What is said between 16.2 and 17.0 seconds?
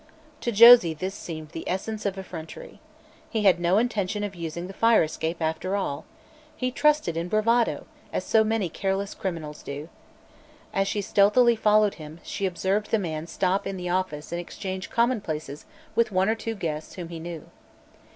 or two guests